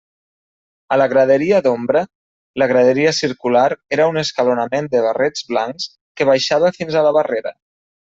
[0.95, 2.01] A la graderia d'ombra,
[2.61, 3.65] la graderia circular
[3.99, 5.87] era un escalonament de barrets blancs
[6.21, 7.55] que baixava fins a la barrera.